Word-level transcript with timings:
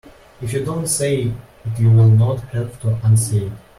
If 0.41 0.53
you 0.53 0.65
don't 0.65 0.87
say 0.87 1.25
it 1.25 1.31
you 1.77 1.91
will 1.91 2.09
not 2.09 2.39
have 2.55 2.81
to 2.81 2.97
unsay 3.03 3.45
it. 3.45 3.53